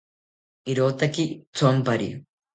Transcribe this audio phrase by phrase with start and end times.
[0.73, 2.09] Irotaki thonpari